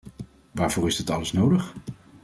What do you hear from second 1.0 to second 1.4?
alles